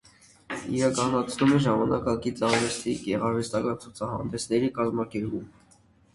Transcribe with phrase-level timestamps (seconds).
[0.77, 5.47] Իրականացնում է ժամանակակից արվեստի գեղարվեստական ցուցահանդեսների կազմակերպում։